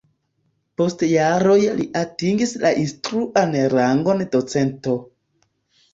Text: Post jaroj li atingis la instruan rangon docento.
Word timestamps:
Post 0.79 1.03
jaroj 1.09 1.57
li 1.81 1.85
atingis 2.01 2.55
la 2.65 2.73
instruan 2.85 3.55
rangon 3.77 4.29
docento. 4.37 4.97